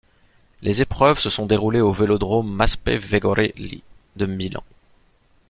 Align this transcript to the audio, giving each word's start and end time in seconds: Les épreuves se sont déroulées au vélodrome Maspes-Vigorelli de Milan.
Les 0.63 0.81
épreuves 0.81 1.19
se 1.19 1.29
sont 1.29 1.45
déroulées 1.45 1.79
au 1.79 1.91
vélodrome 1.91 2.51
Maspes-Vigorelli 2.51 3.83
de 4.15 4.25
Milan. 4.25 4.63